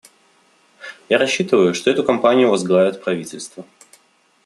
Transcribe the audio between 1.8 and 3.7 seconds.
эту кампанию возглавят правительства.